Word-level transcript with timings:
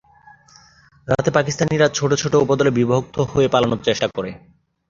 রাতে 1.07 1.29
পাকিস্তানিরা 1.31 1.87
ছোট 1.89 2.11
ছোট 2.21 2.33
উপদলে 2.35 2.71
বিভক্ত 2.71 3.15
হয়ে 3.31 3.47
পালানোর 3.47 3.85
চেষ্টা 3.87 4.07
করে। 4.15 4.31